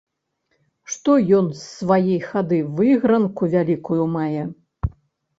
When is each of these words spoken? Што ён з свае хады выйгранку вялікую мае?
Што 0.93 1.11
ён 1.39 1.49
з 1.59 1.59
свае 1.65 2.15
хады 2.29 2.59
выйгранку 2.79 3.49
вялікую 3.57 4.03
мае? 4.15 4.41